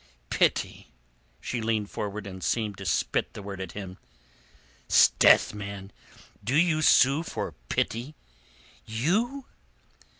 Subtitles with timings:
[0.31, 0.87] "Pity?"
[1.41, 3.99] She leaned forward and seemed to spit the word at him.
[4.89, 5.91] "'Sdeath, man!
[6.43, 9.45] Do you sue for pity—you?"